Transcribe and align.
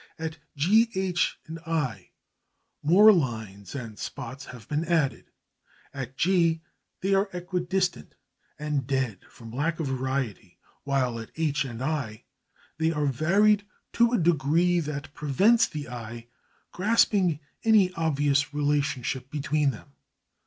At 0.17 0.39
G, 0.57 0.89
H, 0.95 1.39
I 1.63 2.09
more 2.81 3.11
lines 3.13 3.75
and 3.75 3.99
spots 3.99 4.45
have 4.45 4.67
been 4.67 4.83
added. 4.83 5.25
At 5.93 6.17
G 6.17 6.61
they 7.01 7.13
are 7.13 7.29
equidistant 7.35 8.15
and 8.57 8.87
dead 8.87 9.19
from 9.29 9.51
lack 9.51 9.79
of 9.79 9.85
variety, 9.85 10.57
while 10.85 11.19
at 11.19 11.29
H 11.35 11.65
and 11.65 11.83
I 11.83 12.23
they 12.79 12.91
are 12.91 13.05
varied 13.05 13.63
to 13.93 14.11
a 14.11 14.17
degree 14.17 14.79
that 14.79 15.13
prevents 15.13 15.67
the 15.67 15.87
eye 15.87 16.25
grasping 16.71 17.39
any 17.63 17.93
obvious 17.93 18.55
relationship 18.55 19.29
between 19.29 19.69
them. 19.69 19.93